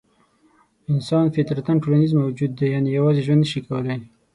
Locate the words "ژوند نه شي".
3.25-3.59